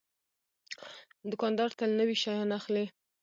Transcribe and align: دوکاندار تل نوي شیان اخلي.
دوکاندار 1.31 1.69
تل 1.79 1.89
نوي 1.99 2.15
شیان 2.23 2.49
اخلي. 2.59 2.85